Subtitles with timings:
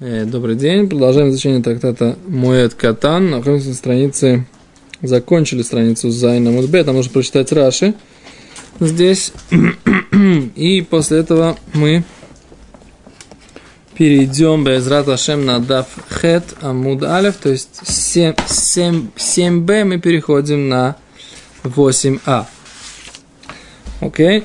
[0.00, 0.88] Э, добрый день.
[0.88, 3.30] Продолжаем изучение трактата Моэт Катан.
[3.30, 4.44] Находимся на странице...
[5.02, 6.82] Закончили страницу Зайна Мудбе.
[6.82, 7.94] Там нужно прочитать Раши
[8.80, 9.32] здесь.
[10.56, 12.02] И после этого мы
[13.94, 20.68] перейдем Безрат Ашем на Даф Хет Амуд Алев, то есть 7, 7, 7b мы переходим
[20.68, 20.96] на
[21.62, 22.46] 8а.
[24.00, 24.44] Окей?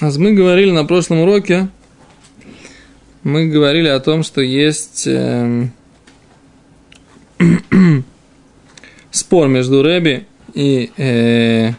[0.00, 0.18] Okay.
[0.18, 1.68] Мы говорили на прошлом уроке
[3.22, 5.68] мы говорили о том, что есть э,
[9.10, 11.72] спор между Рэби и э,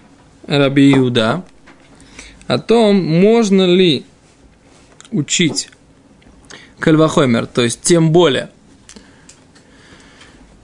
[0.48, 1.44] Раби Иуда
[2.48, 4.06] о том, можно ли
[5.12, 5.70] учить
[6.80, 8.50] Кальвахоймер, то есть тем более.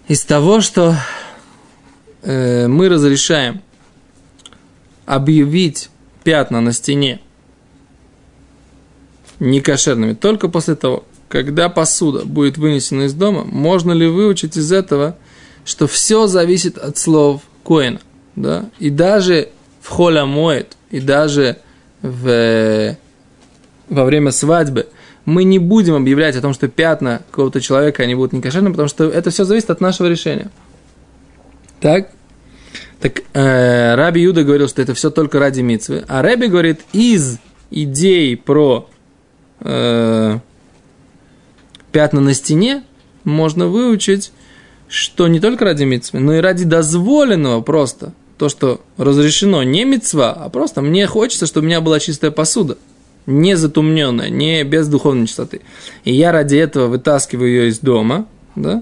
[0.07, 0.95] Из того, что
[2.23, 3.61] э, мы разрешаем
[5.05, 5.89] объявить
[6.23, 7.19] пятна на стене
[9.39, 15.17] некошерными только после того, когда посуда будет вынесена из дома, можно ли выучить из этого,
[15.65, 18.01] что все зависит от слов Коэна,
[18.35, 19.49] да, и даже
[19.81, 21.57] в холя моет, и даже
[22.01, 22.97] в,
[23.87, 24.87] во время свадьбы
[25.25, 29.05] мы не будем объявлять о том, что пятна какого-то человека, они будут некошерными, потому что
[29.05, 30.49] это все зависит от нашего решения.
[31.79, 32.09] Так?
[32.99, 37.37] Так э, Раби Юда говорил, что это все только ради мицвы, а Раби говорит, из
[37.69, 38.89] идей про
[39.61, 40.39] э,
[41.91, 42.83] пятна на стене,
[43.23, 44.31] можно выучить,
[44.87, 48.13] что не только ради митцвы, но и ради дозволенного просто.
[48.37, 52.77] То, что разрешено не мецва, а просто мне хочется, чтобы у меня была чистая посуда.
[53.25, 55.61] Не затумненная, не без духовной чистоты.
[56.05, 58.81] И я ради этого вытаскиваю ее из дома, да?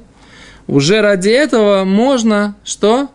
[0.67, 3.09] Уже ради этого можно что?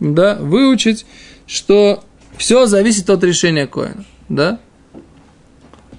[0.00, 1.04] Да, выучить,
[1.46, 2.02] что
[2.36, 4.04] все зависит от решения Коина.
[4.28, 4.60] Да?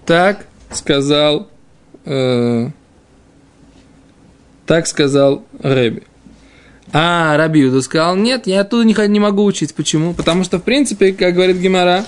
[0.10, 1.50] Так сказал,
[2.04, 2.70] э,
[4.66, 6.02] так сказал Рэби.
[6.92, 9.76] А Раби Юда сказал, нет, я оттуда не, не могу учить.
[9.76, 10.16] Почему?
[10.16, 12.06] Потому что, в принципе, как говорит Гимара,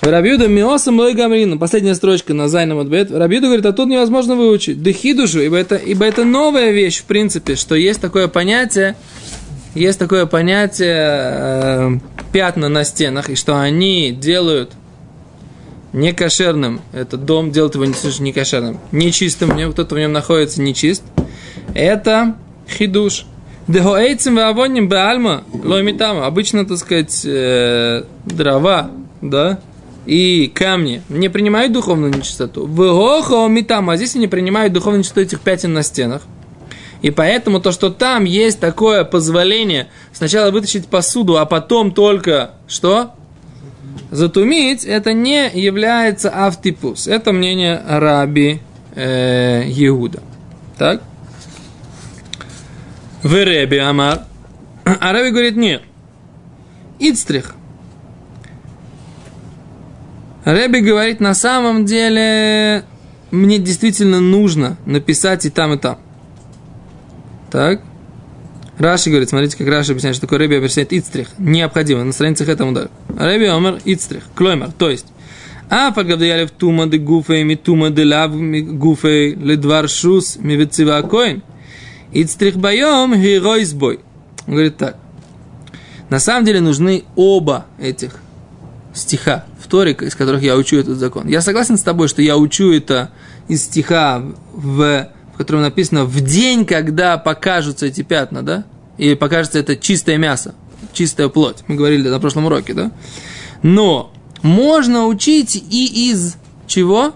[0.00, 4.82] Рабиуда Миосам Лой Гамрину, последняя строчка на Зайном Адбет, Рабиуда говорит, а тут невозможно выучить.
[4.82, 8.96] Дехидушу, ибо это, ибо это новая вещь, в принципе, что есть такое понятие,
[9.76, 11.90] есть такое понятие э,
[12.32, 14.72] пятна на стенах, и что они делают
[15.94, 21.02] некошерным, этот дом делает его не кошерным, нечистым, в нем кто-то в нем находится нечист,
[21.74, 22.34] это
[22.68, 23.24] хидуш.
[23.66, 26.26] Дехоэйцем вавоним беальма лоймитама.
[26.26, 28.90] Обычно, так сказать, э, дрова,
[29.22, 29.58] да,
[30.04, 32.66] и камни не принимают духовную нечистоту.
[32.66, 36.22] Вегохо митама, а здесь они принимают духовную нечистоту этих пятен на стенах.
[37.00, 43.12] И поэтому то, что там есть такое позволение сначала вытащить посуду, а потом только что?
[44.10, 47.06] Затумить, это не является автипус.
[47.06, 48.60] Это мнение Раби
[48.94, 50.22] э, Иуда.
[50.78, 51.02] Так?
[53.22, 54.24] В Реби Амар.
[54.84, 55.82] А Раби говорит, нет.
[56.98, 57.54] Ицтрих.
[60.44, 62.84] Реби говорит, на самом деле,
[63.30, 65.98] мне действительно нужно написать и там, и там.
[67.50, 67.80] Так?
[68.78, 71.28] Раши говорит, смотрите, как Раши объясняет, что такое Рэби объясняет ицтрих.
[71.38, 72.90] Необходимо, на страницах этому удар.
[73.16, 75.06] Рэби омер ицтрих, клоймер, то есть.
[75.70, 78.32] А погадуялев тума де гуфей ми тума де лав
[78.78, 81.42] гуфей ледвар шус ми вецива коин.
[82.12, 84.00] Ицтрих байом геройсбой.
[84.46, 84.96] Он говорит так.
[86.10, 88.20] На самом деле нужны оба этих
[88.92, 91.26] стиха в из которых я учу этот закон.
[91.26, 93.10] Я согласен с тобой, что я учу это
[93.48, 98.64] из стиха в в котором написано «в день, когда покажутся эти пятна», да?
[98.98, 100.54] И покажется это чистое мясо,
[100.92, 101.64] чистая плоть.
[101.66, 102.92] Мы говорили на прошлом уроке, да?
[103.62, 104.12] Но
[104.42, 106.36] можно учить и из
[106.68, 107.14] чего?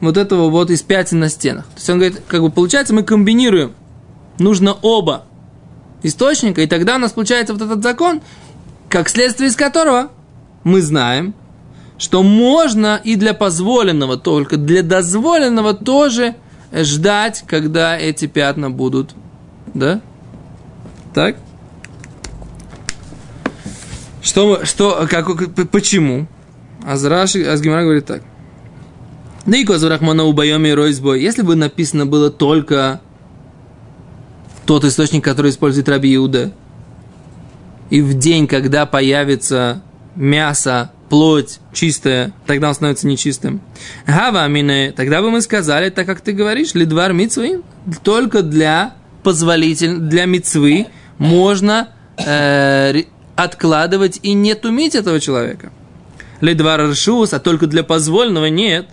[0.00, 1.66] Вот этого вот из пятен на стенах.
[1.66, 3.72] То есть он говорит, как бы получается, мы комбинируем.
[4.40, 5.24] Нужно оба
[6.02, 8.20] источника, и тогда у нас получается вот этот закон,
[8.88, 10.10] как следствие из которого
[10.64, 11.34] мы знаем,
[11.98, 16.34] что можно и для позволенного, только для дозволенного тоже–
[16.72, 19.14] ждать, когда эти пятна будут,
[19.74, 20.00] да?
[21.14, 21.36] Так?
[24.22, 25.26] Что, что, как,
[25.70, 26.26] почему?
[26.84, 28.22] Азраши, Азгимара говорит так.
[31.16, 33.00] Если бы написано было только
[34.66, 36.52] тот источник, который использует Раби Иуда,
[37.88, 39.82] и в день, когда появится
[40.14, 43.60] мясо плоть чистая, тогда он становится нечистым.
[44.06, 47.62] Гава амине, тогда бы мы сказали, так как ты говоришь, лидвар мицвы,
[48.02, 50.86] только для позволитель, для мицвы
[51.18, 53.02] можно э,
[53.36, 55.72] откладывать и не тумить этого человека.
[56.40, 58.88] Лидвар ршус, а только для позвольного нет.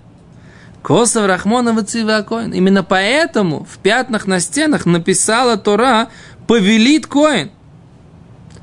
[0.81, 2.51] Косов Рахмона Цива Коин.
[2.51, 6.09] Именно поэтому в пятнах на стенах написала Тора
[6.47, 7.49] «Повелит Коин»,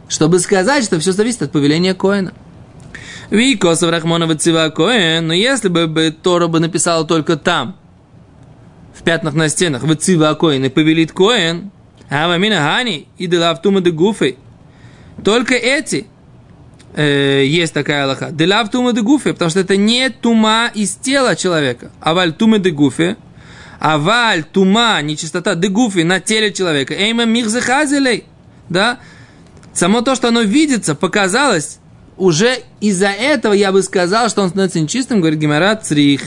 [0.08, 2.32] чтобы сказать, что все зависит от повеления Коина.
[3.32, 7.76] Ви Косов Рахмона Цива Коин, но если бы, бы Тора бы написала только там,
[8.94, 11.70] в пятнах на стенах, Цива Коин и повелит Коин,
[12.10, 14.36] а Вамина Хани и Делавтума де Гуфей,
[15.24, 16.06] только эти
[16.94, 18.32] э, есть такая Аллаха.
[18.32, 21.90] Делав тума де гуфе, потому что это не тума из тела человека.
[22.00, 23.16] Аваль тума де гуфе,
[23.80, 26.92] аваль тума, нечистота де гуфе на теле человека.
[26.92, 28.24] Эйма михзехазелей.
[28.68, 28.98] Да?
[29.72, 31.78] Само то, что оно видится, показалось,
[32.16, 36.24] уже из-за этого я бы сказал, что он становится нечистым, говорит Геморат Црих,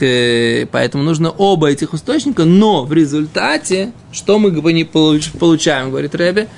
[0.70, 6.48] поэтому нужно оба этих источника, но в результате, что мы не получаем, говорит Рэбе,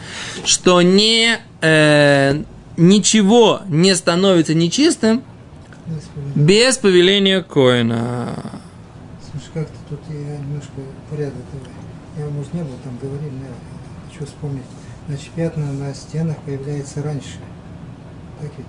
[0.44, 2.42] что не, э,
[2.76, 5.22] ничего не становится нечистым
[6.34, 8.34] без повеления Коина.
[9.30, 10.72] Слушай, как-то тут я немножко
[11.10, 11.34] порядок,
[12.16, 14.64] я, может, не был там, говорили, но хочу вспомнить.
[15.06, 17.38] Значит, пятна на стенах появляются раньше.
[18.40, 18.66] Так ведь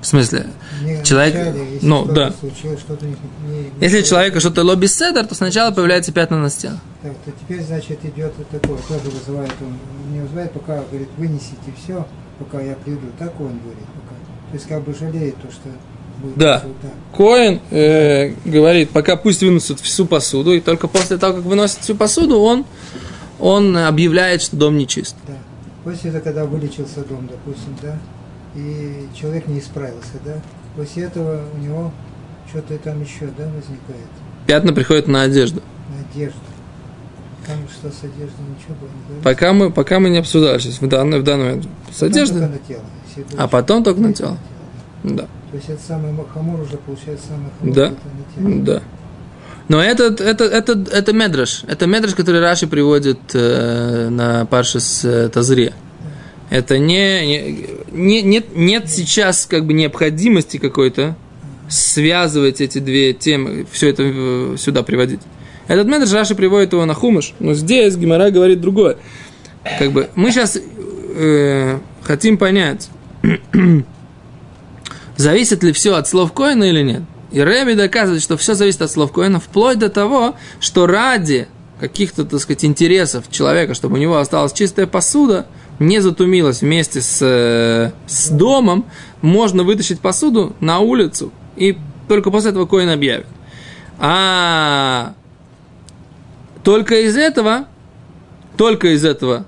[0.00, 0.46] в смысле,
[0.82, 2.32] не человек, начале, если ну да.
[2.40, 6.80] Случилось, не, не, если человека что-то лобби седер, то сначала появляется пятна на стенах.
[7.02, 11.72] Так, то теперь, значит, идет вот такое, тоже вызывает он, не вызывает, пока, говорит, вынесите
[11.82, 12.06] все,
[12.38, 13.08] пока я приду.
[13.18, 14.14] Так он говорит, пока.
[14.50, 15.68] То есть, как бы жалеет то, что
[16.22, 16.62] будет да.
[17.14, 21.94] Коин э, говорит, пока пусть вынесут всю посуду, и только после того, как выносят всю
[21.94, 22.64] посуду, он,
[23.38, 25.16] он объявляет, что дом нечист.
[25.26, 25.34] Да.
[25.84, 27.98] После этого, когда вылечился дом, допустим, да,
[28.54, 30.40] и человек не исправился, да,
[30.76, 31.92] после этого у него
[32.48, 34.08] что-то там еще, да, возникает.
[34.46, 35.62] Пятна приходят на одежду.
[35.88, 36.38] На одежду.
[37.46, 39.24] Там что с одеждой ничего было не говорится.
[39.24, 41.68] Пока мы, пока мы не обсуждали сейчас, в данный, в данный момент.
[41.92, 42.42] С одеждой.
[42.42, 42.82] на тело.
[43.36, 44.36] А потом только на тело.
[45.02, 45.22] Да.
[45.50, 47.90] То есть это самый хамур уже получается самый хамур да.
[47.90, 48.64] на тело.
[48.64, 48.82] Да.
[49.68, 51.62] Но это, это, это, это медраж.
[51.68, 55.74] Это медраж, который Раши приводит э, на парше с э, Тазре.
[56.50, 61.16] Это не, не, нет, нет сейчас как бы необходимости какой-то
[61.68, 65.20] связывать эти две темы, все это э, сюда приводить.
[65.68, 68.96] Этот медраж Раши приводит его на хумыш, но здесь Гимара говорит другое.
[69.78, 72.88] Как бы мы сейчас э, хотим понять,
[75.16, 77.02] зависит ли все от слов Коина или нет.
[77.30, 81.46] И Рэби доказывает, что все зависит от слов Коина, вплоть до того, что ради
[81.78, 85.46] каких-то, так сказать, интересов человека, чтобы у него осталась чистая посуда–
[85.80, 88.84] не затумилась вместе с, э, с домом,
[89.22, 93.26] можно вытащить посуду на улицу, и только после этого коин объявит.
[93.98, 95.14] А
[96.62, 97.64] только из этого,
[98.56, 99.46] только из этого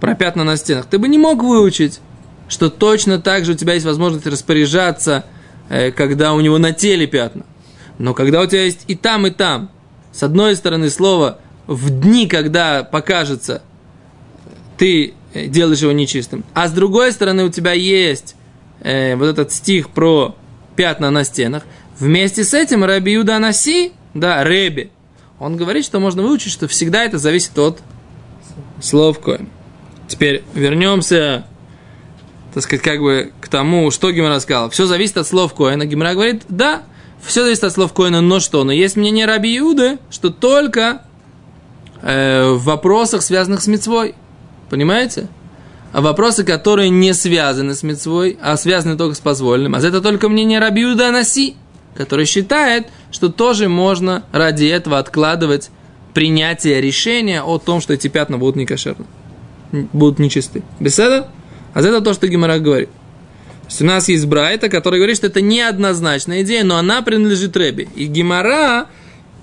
[0.00, 2.00] про пятна на стенах, ты бы не мог выучить,
[2.48, 5.26] что точно так же у тебя есть возможность распоряжаться,
[5.68, 7.44] э, когда у него на теле пятна.
[7.98, 9.70] Но когда у тебя есть и там, и там,
[10.10, 13.62] с одной стороны слово в дни, когда покажется,
[14.78, 16.44] ты делаешь его нечистым.
[16.54, 18.36] А с другой стороны, у тебя есть
[18.80, 20.34] э, вот этот стих про
[20.76, 21.64] пятна на стенах.
[21.98, 24.90] Вместе с этим Раби Юда Анаси, да, Реби,
[25.38, 27.80] он говорит, что можно выучить, что всегда это зависит от
[28.80, 29.48] слов Коэн.
[30.08, 31.46] Теперь вернемся,
[32.52, 34.70] так сказать, как бы к тому, что Гимара сказал.
[34.70, 35.86] Все зависит от слов Коэна.
[35.86, 36.82] Гимара говорит, да,
[37.22, 38.64] все зависит от слов Коэна, но что?
[38.64, 41.02] Но есть мнение Раби Юды, что только
[42.02, 44.14] э, в вопросах, связанных с мецвой.
[44.70, 45.28] Понимаете?
[45.92, 49.74] А вопросы, которые не связаны с мецвой, а связаны только с позволенным.
[49.74, 51.56] А это только мнение Рабиуда Наси,
[51.96, 55.70] который считает, что тоже можно ради этого откладывать
[56.14, 59.06] принятие решения о том, что эти пятна будут некошерны,
[59.92, 60.62] будут нечисты.
[60.78, 61.28] Беседа?
[61.74, 62.88] А это то, что Гимара говорит.
[63.62, 67.56] То есть у нас есть Брайта, который говорит, что это неоднозначная идея, но она принадлежит
[67.56, 67.88] Рэбе.
[67.96, 68.86] И Гимара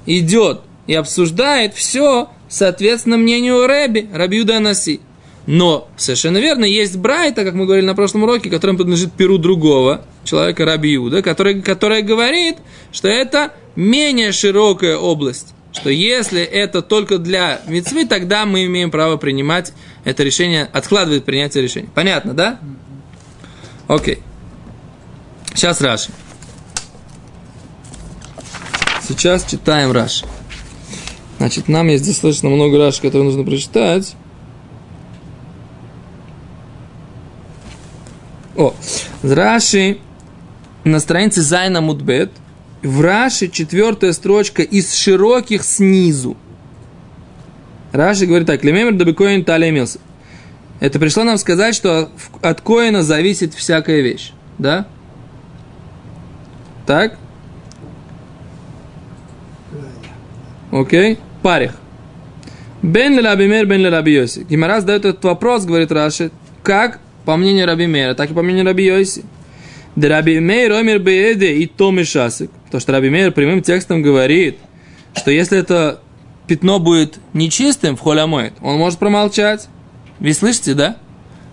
[0.05, 5.01] идет и обсуждает все соответственно мнению Рэби, Рабиуда Наси.
[5.47, 10.05] Но совершенно верно, есть Брайта, как мы говорили на прошлом уроке, которым принадлежит перу другого
[10.25, 12.57] человека, Раби Иуда, который, которая говорит,
[12.91, 15.53] что это менее широкая область.
[15.71, 19.73] Что если это только для мецвы, тогда мы имеем право принимать
[20.03, 21.89] это решение, откладывать принятие решения.
[21.95, 22.59] Понятно, да?
[23.87, 24.19] Окей.
[25.53, 26.11] Сейчас Раши.
[29.07, 30.25] Сейчас читаем Раши.
[31.37, 34.15] Значит, нам есть достаточно много Раши, которые нужно прочитать.
[38.57, 38.73] О,
[39.21, 39.99] Раши
[40.83, 42.31] на странице Зайна Мудбет,
[42.81, 46.35] в Раши четвертая строчка из широких снизу.
[47.91, 49.99] Раши говорит так, Лемемер Дабекоин Талия имелся.
[50.79, 52.09] Это пришло нам сказать, что
[52.41, 54.33] от коина зависит всякая вещь.
[54.57, 54.87] Да?
[56.87, 57.17] Так?
[60.71, 61.19] Окей?
[61.43, 61.75] Парих.
[62.81, 64.43] Бен ли Раби Мейр, бен ли Раби Йоси.
[64.49, 66.31] Гимара задает этот вопрос, говорит Раши,
[66.63, 69.25] как по мнению Раби Мейра, так и по мнению Раби Йоси.
[69.97, 72.49] Да Раби Мейр омер бееде и томи шасик.
[72.63, 74.57] Потому что Раби Мейр прямым текстом говорит,
[75.13, 75.99] что если это
[76.47, 79.67] пятно будет нечистым в холямоид, он может промолчать.
[80.21, 80.95] Вы слышите, да?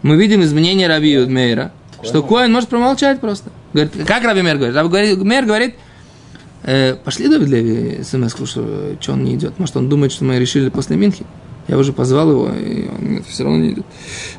[0.03, 1.73] Мы видим изменение Раби Мейра,
[2.05, 3.51] что Коин может промолчать просто.
[3.73, 4.77] Говорит, как Раби Мейр говорит?
[4.77, 5.75] Раби Мейр говорит,
[6.63, 9.59] э, пошли Давид Леви смс что, что он не идет.
[9.59, 11.27] Может, он думает, что мы решили после Минхи.
[11.67, 13.87] Я уже позвал его, и он нет, все равно не идет.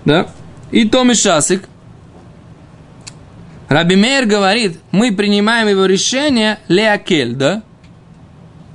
[0.05, 0.29] Да?
[0.71, 1.67] И Томи Шасик.
[3.67, 7.63] Раби Мейер говорит, мы принимаем его решение леакель, да?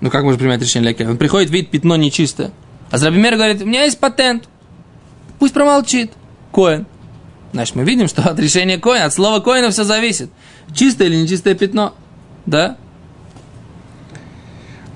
[0.00, 1.09] Ну, как можно принимать решение леакель?
[1.09, 2.50] Он приходит, видит пятно нечистое.
[2.90, 4.49] А Раби Мейер говорит, у меня есть патент.
[5.38, 6.12] Пусть промолчит.
[6.52, 6.87] Коин.
[7.52, 10.30] Значит, мы видим, что от решения коина, от слова коина все зависит.
[10.75, 11.94] Чистое или нечистое пятно.
[12.47, 12.76] Да?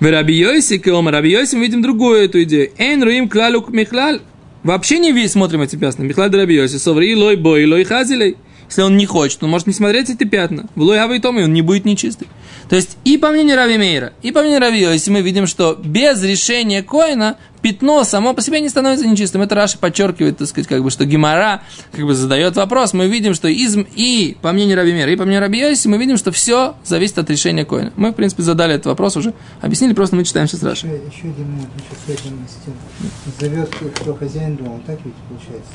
[0.00, 0.44] В Раби
[0.78, 2.72] Кеома Раби Йоси, мы видим другую эту идею.
[2.76, 4.20] Эйн руим клалук михлаль.
[4.64, 6.04] Вообще не весь смотрим эти пятна.
[6.04, 8.38] Михлаль Раби Йоси, соври лой бой лой хазилей.
[8.68, 10.66] Если он не хочет, он может не смотреть эти пятна.
[10.74, 12.28] В лой и он не будет нечистый.
[12.68, 15.74] То есть и по мнению Рави Мейра, и по мнению Рави Йоси мы видим, что
[15.74, 19.42] без решения коина пятно само по себе не становится нечистым.
[19.42, 22.92] Это Раши подчеркивает, так сказать, как бы, что Гимара как бы задает вопрос.
[22.92, 25.98] Мы видим, что изм и по мнению Раби Меира, и по мнению Раби Йоси, мы
[25.98, 27.92] видим, что все зависит от решения коина.
[27.96, 29.34] Мы, в принципе, задали этот вопрос уже.
[29.60, 30.86] Объяснили, просто мы читаем сейчас Раши.
[30.86, 32.46] Еще, еще один момент, еще с этим
[33.40, 35.72] Зовет, кто хозяин дома, так ведь получается?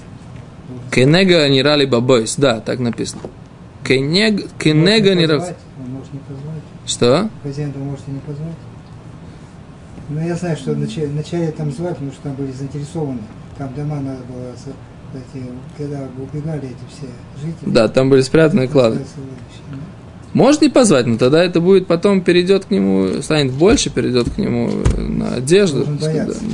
[0.91, 3.23] כנגע נראה לי בבית, да, так написано.
[3.83, 5.55] Кенега, кенега нирали...
[6.85, 7.29] Что?
[7.43, 8.55] Хозяин дома можете не позвать?
[10.09, 13.19] Ну, я знаю, что вначале, вначале там звали, потому что там были заинтересованы.
[13.57, 14.55] Там дома надо было,
[15.13, 15.43] эти,
[15.77, 17.07] когда убегали эти все
[17.41, 17.69] жители.
[17.69, 18.99] Да, там были спрятаны клады.
[20.33, 24.37] Может не позвать, но тогда это будет потом перейдет к нему, станет больше, перейдет к
[24.37, 25.87] нему на одежду.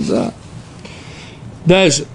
[0.10, 0.34] Да.
[1.66, 2.06] Дальше.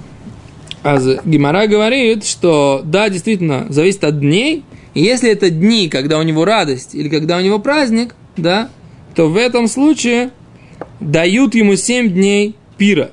[0.82, 4.64] А Гимара говорит, что да, действительно, зависит от дней.
[4.94, 8.70] И если это дни, когда у него радость или когда у него праздник, да,
[9.14, 10.30] то в этом случае
[11.00, 13.10] дают ему семь дней пира.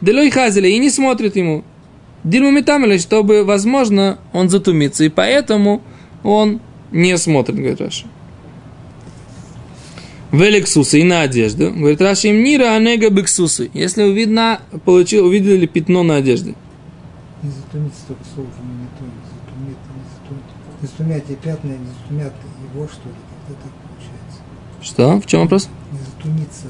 [0.00, 1.64] Делой хазеля и не смотрят ему.
[2.24, 5.82] Дильму метамели, чтобы, возможно, он затумится, и поэтому
[6.22, 8.06] он не смотрит, говорит Раша.
[10.32, 11.70] Великсусы и на одежду.
[11.70, 13.70] Говорит Раша им нира анега бексусы.
[13.72, 16.54] Если увидно, получил, увидели пятно на одежде.
[17.42, 20.44] Не затумится только слово, не затумит, затумит, не затумит.
[20.82, 22.34] Затумят и пятна, не затумят
[22.74, 23.14] его, что ли,
[23.46, 24.40] как-то так получается.
[24.82, 25.20] Что?
[25.20, 25.68] В чем вопрос?
[25.92, 26.66] Не затумится,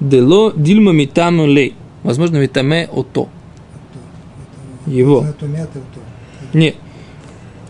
[0.00, 1.74] Дело дильма митаму лей.
[2.02, 3.28] Возможно, митаме ото.
[4.86, 5.26] Его.
[6.54, 6.76] Нет.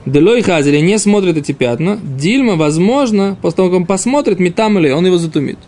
[0.06, 1.98] Дело и хазели не смотрит эти пятна.
[2.02, 5.58] Дильма, возможно, после того, как он посмотрит, митаму лей, он его затумит.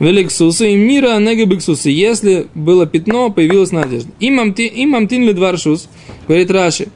[0.00, 1.90] Великсусы и мира негабиксусы.
[1.90, 4.10] Если было пятно, появилась надежда.
[4.20, 5.88] Имам тин ли дваршус,
[6.26, 6.88] говорит Раши,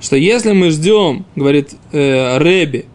[0.00, 2.86] что если мы ждем, говорит э, Реби,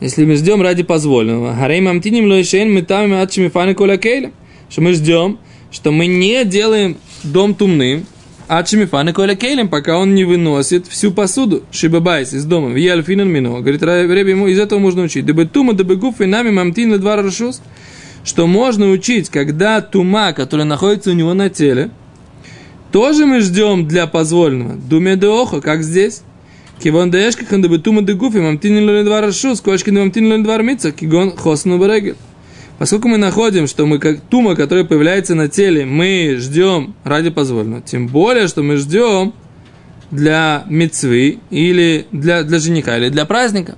[0.00, 4.32] если мы ждем ради позволенного, Харейм Амтиним Лойшейн мы там Ачимифаны Коля Кейля,
[4.68, 5.38] что мы ждем,
[5.70, 8.06] что мы не делаем дом тумным,
[8.46, 13.60] Ачимифаны Коля Кейлем, пока он не выносит всю посуду, Шибабайс из дома, в Ялфинан Мино.
[13.60, 15.24] Говорит, Реби ему из этого можно учить.
[15.24, 17.62] Дабы тума, дабы гуф, и нами мамтин два рашус,
[18.22, 21.90] что можно учить, когда тума, которая находится у него на теле,
[22.92, 24.74] тоже мы ждем для позволенного.
[24.74, 26.22] Думе де охо, как здесь.
[26.82, 30.92] Кивон дэшка хан дабы тума дегуфи мамтин ло два рашу, скочки мамтин ло два мица,
[30.92, 32.16] кигон хосну барегель.
[32.78, 37.82] Поскольку мы находим, что мы как тума, которая появляется на теле, мы ждем ради позволенного.
[37.82, 39.32] Тем более, что мы ждем
[40.10, 43.76] для мецвы или для, для жениха, или для праздника.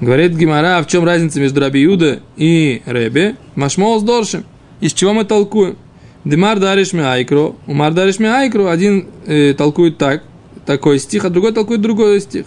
[0.00, 3.36] Говорит Гимара, а в чем разница между Раби Юда и Ребе?
[3.56, 4.44] Машмол с Доршем.
[4.80, 5.76] Из чего мы толкуем?
[6.24, 8.70] Демар дариш айкро, умар дариш айкро.
[8.70, 10.22] Один э, толкует так,
[10.66, 12.46] такой стих, а другой толкует другой стих.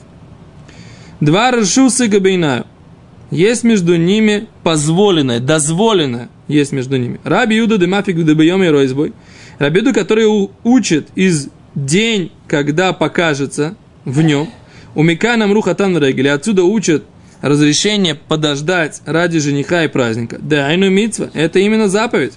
[1.19, 2.65] Два рашусы габейнаю.
[3.31, 7.19] Есть между ними позволенное, дозволенное есть между ними.
[7.23, 9.13] Раби Юда де мафик де и ройсбой.
[9.57, 14.49] Раби Юда, который учит из день, когда покажется в нем.
[14.95, 16.27] У Микана Мрухатан Регели.
[16.27, 17.05] Отсюда учат
[17.41, 20.37] разрешение подождать ради жениха и праздника.
[20.41, 21.29] Да, айну митцва.
[21.33, 22.33] Это именно заповедь.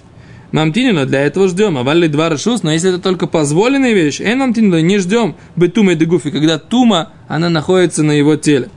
[0.51, 1.77] Мамтинина, для этого ждем.
[1.77, 5.95] А два рашус, но если это только позволенные вещи, эн мамтинина, не ждем бетума и
[5.95, 8.69] дегуфи, когда тума, она находится на его теле.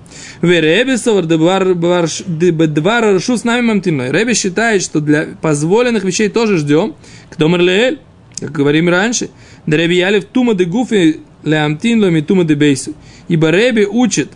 [0.42, 4.10] Вереби совар два рашус нами мамтинина.
[4.12, 6.94] Реби считает, что для позволенных вещей тоже ждем.
[7.30, 8.00] Кто мерлеэль,
[8.38, 9.30] как говорим раньше.
[9.66, 12.94] Дреби ялев тума дегуфи леамтин ломи тума дебейсу.
[13.26, 14.30] Ибо Реби учит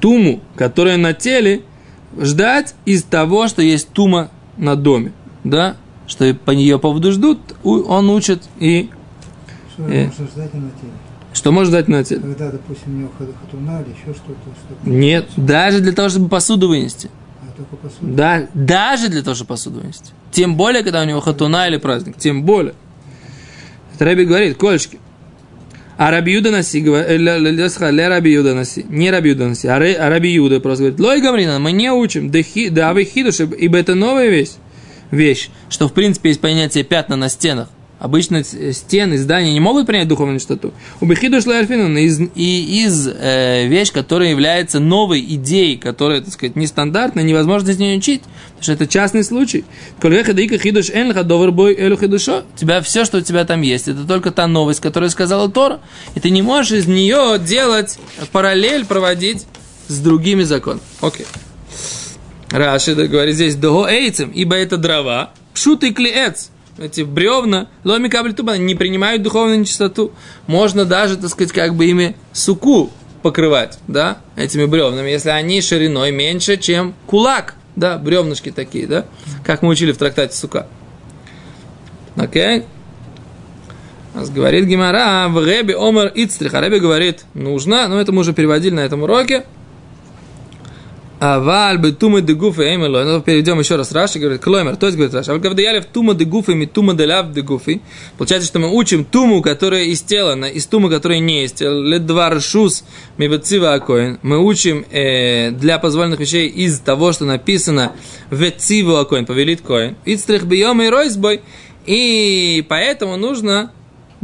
[0.00, 1.62] туму, которая на теле,
[2.18, 5.12] ждать из того, что есть тума на доме,
[5.44, 8.88] да, что по нее поводу ждут, он учит и...
[9.72, 10.06] Что Э.
[10.06, 10.92] можно ждать на теле?
[11.36, 12.22] Что может ждать на теле?
[12.22, 14.34] Когда, допустим, у него хат- хатуна или еще что-то,
[14.82, 17.10] что Нет, даже для того, чтобы посуду вынести.
[17.42, 18.06] А только посуду.
[18.14, 20.12] Да, даже для того, чтобы посуду вынести.
[20.32, 22.16] Тем более, когда у него хатуна или праздник.
[22.16, 22.72] Тем более.
[23.94, 24.98] Это Раби говорит, кольчики.
[25.98, 30.60] А Раби Юда э, ле- Раби Юда Наси, не Раби Юда Наси, а, Раби Юда
[30.60, 34.52] просто говорит, лой гамрина, мы не учим, да, вы хидуш, ибо это новая вещь,
[35.10, 37.68] вещь, что в принципе есть понятие пятна на стенах.
[37.98, 40.74] Обычно с- стены, здания не могут принять духовную чистоту.
[41.00, 46.56] У Бехидуш Лальфинан из, и из э, вещь, которая является новой идеей, которая, так сказать,
[46.56, 49.64] нестандартная, невозможно с ней учить, потому что это частный случай.
[52.54, 55.80] Тебя все, что у тебя там есть, это только та новость, которую сказала Тора,
[56.14, 57.98] и ты не можешь из нее делать
[58.30, 59.46] параллель, проводить
[59.88, 60.82] с другими законами.
[61.00, 61.24] Окей.
[62.50, 68.34] Раши говорит здесь дого эйцем, ибо это дрова, пшут и клеец, эти бревна, ломи кабель
[68.34, 70.12] туба, не принимают духовную нечистоту.
[70.46, 72.90] Можно даже, так сказать, как бы ими суку
[73.22, 79.04] покрывать, да, этими бревнами, если они шириной меньше, чем кулак, да, бревнышки такие, да,
[79.44, 80.66] как мы учили в трактате сука.
[82.16, 82.64] Окей?
[84.14, 88.32] Нас говорит Гимара, в Ребе Омар Ицтрих, а Ребе говорит, нужно, но это мы уже
[88.32, 89.44] переводили на этом уроке,
[91.18, 93.02] Аваль бы тума де гуфа эмело.
[93.04, 93.92] Ну, перейдем еще раз.
[93.92, 95.30] Раши говорит, клоймер, то есть говорит Раши.
[95.30, 97.80] Аваль гавдаялев тума де гуфа ми тума де ляв де гуфи.
[98.18, 101.80] Получается, что мы учим туму, которая из тела, из тумы, которая не из тела.
[101.82, 102.30] Ле два
[103.16, 104.18] ми вецива акоин.
[104.22, 107.92] Мы учим э, для позволенных вещей из того, что написано
[108.30, 109.96] вециву акоин, повелит коин.
[110.04, 111.40] Ицтрих бьем и ройсбой.
[111.86, 113.70] И поэтому нужно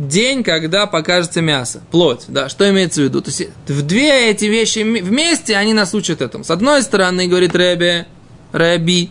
[0.08, 3.20] день, когда покажется мясо, плоть, да, что имеется в виду?
[3.20, 6.44] То есть в две эти вещи вм- вместе они нас учат этому.
[6.44, 8.06] С одной стороны, говорит Рэби,
[8.52, 9.10] Рэби,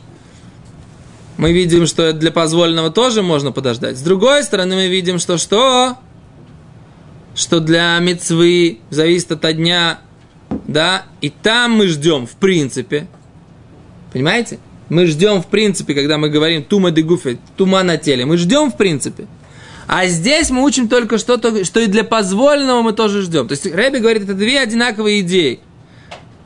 [1.38, 3.98] мы видим, что для позволенного тоже можно подождать.
[3.98, 5.98] С другой стороны, мы видим, что что?
[7.34, 10.02] Что для мецвы зависит от дня,
[10.68, 13.08] да, и там мы ждем, в принципе,
[14.12, 14.60] понимаете?
[14.90, 18.70] Мы ждем, в принципе, когда мы говорим тума де гуфе, тума на теле, мы ждем,
[18.70, 19.28] в принципе.
[19.88, 23.48] А здесь мы учим только что-то, что и для позволенного мы тоже ждем.
[23.48, 25.60] То есть Рэби говорит, это две одинаковые идеи.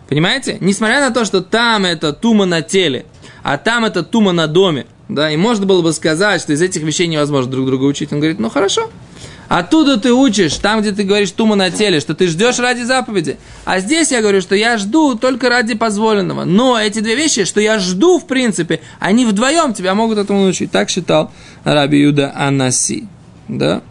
[0.08, 0.58] Понимаете?
[0.60, 3.06] Несмотря на то, что там это тума на теле,
[3.43, 6.82] а там это тума на доме, да, и можно было бы сказать, что из этих
[6.82, 8.12] вещей невозможно друг друга учить.
[8.12, 8.89] Он говорит, ну хорошо.
[9.48, 13.38] Оттуда ты учишь, там, где ты говоришь тума на теле, что ты ждешь ради заповеди.
[13.63, 16.45] А здесь я говорю, что я жду только ради позволенного.
[16.45, 20.71] Но эти две вещи, что я жду, в принципе, они вдвоем тебя могут этому научить.
[20.71, 21.32] Так считал
[21.63, 23.08] Раби Юда Анаси.
[23.47, 23.81] Да?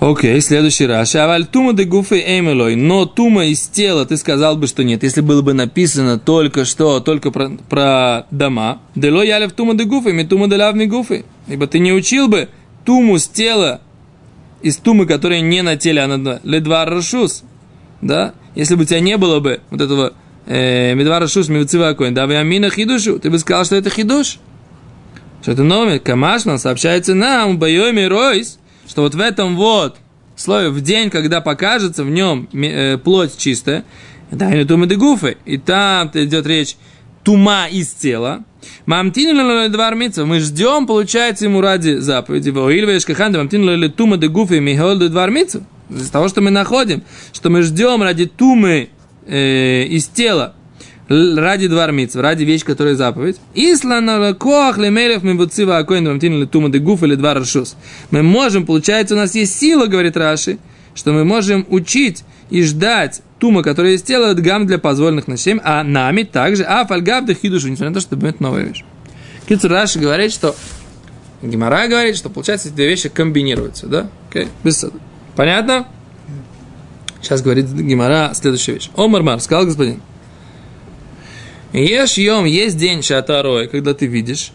[0.00, 1.14] Окей, следующий раз.
[1.14, 2.74] Аваль тума де гуфы эмелой.
[2.74, 5.04] Но тума из тела, ты сказал бы, что нет.
[5.04, 8.80] Если было бы написано только что, только про, про дома.
[8.96, 11.24] Дело ялев тума де гуфы, ми тума де лавми гуфы.
[11.46, 12.48] Ибо ты не учил бы
[12.84, 13.80] туму с тела,
[14.60, 17.44] из тумы, которая не на теле, а на ледва рашус.
[18.00, 18.34] Да?
[18.56, 20.14] Если бы у тебя не было бы вот этого
[20.46, 24.38] э, медва рашус, мивцива да, амина хидушу, ты бы сказал, что это хидуш.
[25.42, 29.96] Что это номер, Камашман сообщается нам, Байоми Ройс, что вот в этом вот
[30.36, 33.84] слое, в день, когда покажется в нем э, плоть чистая,
[34.30, 36.76] да, и тума де гуфы, и там идет речь
[37.24, 38.44] тума из тела,
[38.86, 42.50] Мамтин двар мы ждем, получается, ему ради заповеди.
[42.50, 47.02] Мамтин тума де гуфы, михол двар Из того, что мы находим,
[47.32, 48.90] что мы ждем ради тумы
[49.26, 50.54] э, из тела,
[51.36, 53.36] ради двармиц, ради вещь, которая заповедь.
[53.54, 57.76] Ислана коах лемелев мы буцива акоин рамтин летума де гуф или два рашус.
[58.10, 60.58] Мы можем, получается, у нас есть сила, говорит Раши,
[60.94, 65.82] что мы можем учить и ждать тума, есть тело, гам для позволенных на 7, а
[65.82, 68.84] нами также, а фальгаб да хидушу, несмотря на то, что это новая вещь.
[69.48, 70.54] Кицур Раши говорит, что
[71.42, 74.08] Гимара говорит, что получается эти две вещи комбинируются, да?
[74.30, 74.84] Окей, без.
[75.34, 75.88] Понятно?
[77.20, 78.90] Сейчас говорит Гимара следующая вещь.
[78.96, 80.00] Омар Мар, сказал господин.
[81.72, 84.52] Ешь йом, есть день шатарой, когда ты видишь,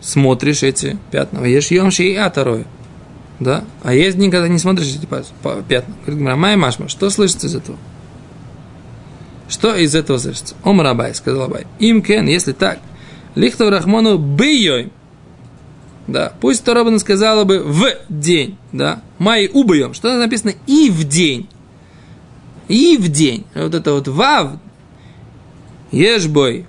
[0.00, 1.44] смотришь эти пятна.
[1.44, 2.64] Ешь йом ши атарой.
[3.40, 3.64] Да?
[3.82, 5.94] А есть дни, когда не смотришь эти пятна.
[6.06, 7.76] Говорит Гимара, май машма, что слышится из этого?
[9.48, 10.54] Что из этого слышится?
[10.62, 11.66] Омар Абай, сказал Абай.
[11.78, 12.78] Им кен, если так,
[13.34, 14.92] лихтов рахмону бейой.
[16.06, 19.94] Да, пусть Торабана сказала бы в день, да, май убьем.
[19.94, 21.48] Что написано и в день.
[22.68, 23.44] И в день.
[23.54, 24.52] Вот это вот вав,
[25.94, 26.66] ешь бой.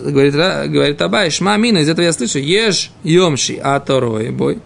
[0.00, 4.60] Говорит, говорит Абай, шма мина, из этого я слышу, ешь йомши, а торой бой.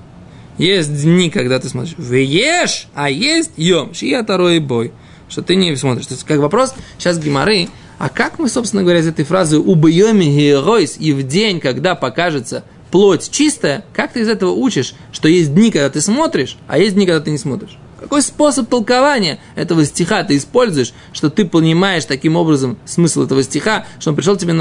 [0.59, 4.93] Есть дни, когда ты смотришь, вы ешь, а есть йомши, а торой бой.
[5.31, 6.07] что ты не смотришь.
[6.07, 10.21] То есть, как вопрос сейчас Гимары, а как мы, собственно говоря, из этой фразы «убьем
[10.21, 15.55] геройс» и в день, когда покажется плоть чистая, как ты из этого учишь, что есть
[15.55, 17.79] дни, когда ты смотришь, а есть дни, когда ты не смотришь?
[18.01, 23.87] Какой способ толкования этого стиха ты используешь, что ты понимаешь таким образом смысл этого стиха,
[23.99, 24.55] что он пришел тебе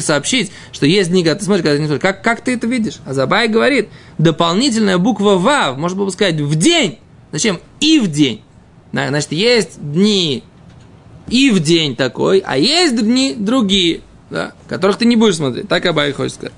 [0.00, 2.02] сообщить, что есть дни, когда ты смотришь, когда ты не смотришь.
[2.02, 3.00] Как, как ты это видишь?
[3.04, 6.98] А Забай говорит, дополнительная буква «вав», можно было бы сказать, в день.
[7.32, 7.60] Зачем?
[7.80, 8.42] И в день.
[8.92, 10.42] Значит, есть дни
[11.28, 15.68] и в день такой, а есть дни другие, да, которых ты не будешь смотреть.
[15.68, 16.54] Так Абай хочет сказать.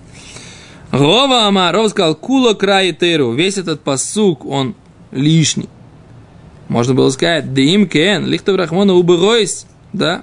[0.92, 3.32] Рова Ама, Ров сказал, кула край теру.
[3.32, 4.76] Весь этот посук, он
[5.10, 5.68] лишний.
[6.68, 10.22] Можно было сказать, дим кен, лихтов рахмона убыройс, да.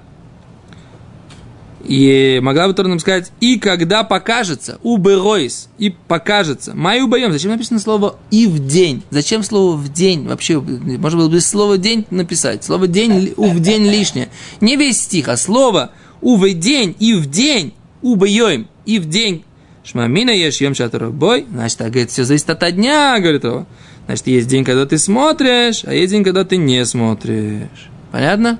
[1.87, 6.73] И могла бы Тора сказать, и когда покажется, убыройс, и покажется.
[6.73, 7.31] Май убоем.
[7.31, 9.03] Зачем написано слово и в день?
[9.11, 10.27] Зачем слово в день?
[10.27, 12.63] Вообще, можно было бы слово день написать.
[12.63, 14.29] Слово день, у в день лишнее.
[14.61, 19.43] Не весь стих, а слово у в день, и в день, убоем, и в день.
[19.83, 20.73] Шмамина ешь ем
[21.11, 21.45] бой.
[21.51, 23.67] Значит, так, говорит, все зависит от дня, говорит его.
[24.05, 27.89] Значит, есть день, когда ты смотришь, а есть день, когда ты не смотришь.
[28.11, 28.59] Понятно?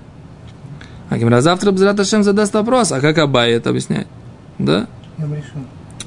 [1.09, 4.07] А Гимра завтра Бзрат Ашем задаст вопрос, а как Абай это объясняет?
[4.57, 4.87] Да?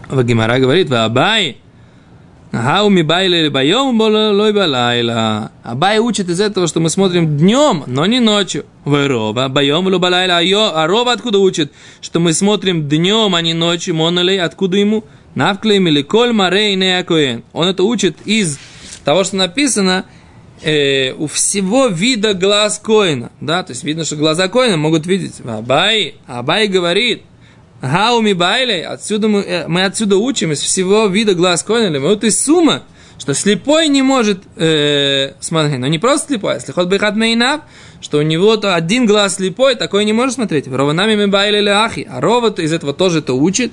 [0.09, 1.59] В Гимара говорит, Абай,
[2.51, 5.51] Хау ми байли байом лой балайла.
[5.63, 8.65] Абай учит из этого, что мы смотрим днем, но не ночью.
[8.87, 10.39] Вы роба, байом балайла.
[10.39, 11.73] А роба откуда учит?
[12.01, 13.95] Что мы смотрим днем, а не ночью.
[13.95, 15.05] Монолей, откуда ему?
[15.35, 18.59] Навклеем или коль марей не Он это учит из
[19.09, 20.05] того, что написано,
[20.61, 25.37] э, у всего вида глаз коина, да, то есть видно, что глаза коина могут видеть.
[25.47, 27.23] Абай, Абай говорит,
[27.81, 32.39] Гауми байлей, отсюда мы, э, мы отсюда учим из всего вида глаз коина, вот из
[32.39, 32.83] сумма,
[33.19, 37.63] что слепой не может э, смотреть, но не просто слепой, а ход бы мейнав,
[38.03, 40.69] что у него то один глаз слепой, такой не может смотреть.
[40.69, 43.73] Рованами мы байли ахи, а ровот из этого тоже это учит.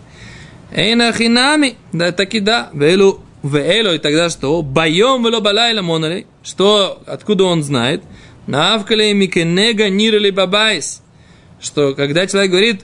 [0.72, 2.70] Эйнахинами, да, таки да,
[3.46, 4.62] велу Веэло, и тогда что?
[4.62, 6.28] Байом вело балайла монали.
[6.44, 8.04] Что, откуда он знает?
[8.48, 11.02] Навкале микенега нирали бабайс.
[11.60, 12.82] Что, когда человек говорит,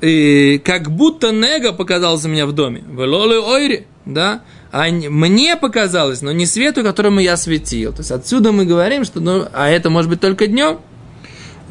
[0.00, 2.84] и как будто нега показался меня в доме.
[2.86, 4.42] Велолы ойри, да?
[4.70, 7.92] А мне показалось, но не свету, которому я светил.
[7.92, 10.80] То есть отсюда мы говорим, что, ну, а это может быть только днем.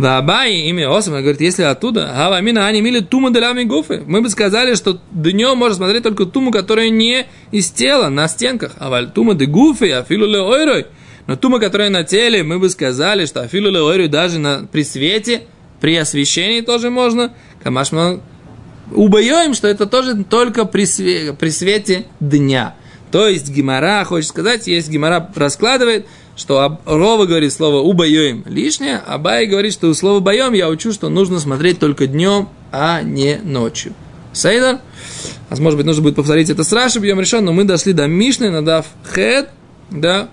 [0.04, 4.22] В Абай имя Осама говорит, если оттуда, Ава Амина Ани Мили Тума Делями Гуфы, мы
[4.22, 8.74] бы сказали, что днем можно смотреть только Туму, которая не из тела, на стенках.
[8.80, 10.88] А Валь Тума де Гуфы, Афилу Ле Ойрой.
[11.26, 14.84] Но Тума, которая на теле, мы бы сказали, что Афилу Ле Ойрой даже на, при
[14.84, 15.44] свете,
[15.80, 17.32] при освещении тоже можно.
[17.64, 18.20] Камашма
[18.92, 22.76] убоем, что это тоже только при, све, при свете дня.
[23.14, 29.18] То есть Гимара, хочет сказать, есть Гимара раскладывает, что Рова говорит слово «убоем» лишнее, а
[29.18, 33.38] Бай говорит, что у слова «боем» я учу, что нужно смотреть только днем, а не
[33.44, 33.94] ночью.
[34.34, 34.80] Сейдер?
[35.50, 38.08] А может быть, нужно будет повторить это с Раши, бьем решен, но мы дошли до
[38.08, 39.50] Мишны, надав хед,
[39.92, 40.30] да,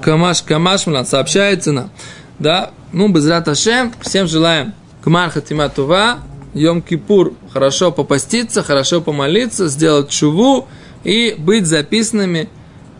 [0.00, 1.90] Камаш, Камаш, Млан, сообщается нам,
[2.38, 6.20] да, ну, без Раташем, всем желаем Кмар Хатима Тува,
[6.54, 10.68] Йом Кипур, хорошо попаститься, хорошо помолиться, сделать чуву
[11.04, 12.48] и быть записанными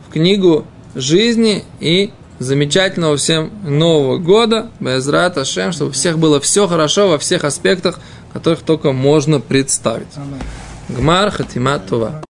[0.08, 6.66] в книгу жизни и замечательного всем Нового года, Безрат Ашем, чтобы у всех было все
[6.66, 8.00] хорошо во всех аспектах,
[8.32, 10.08] которых только можно представить.
[10.88, 12.22] Гмар Хатима Това.